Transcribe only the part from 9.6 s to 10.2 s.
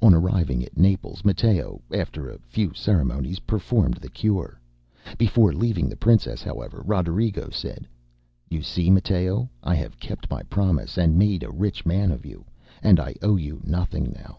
I have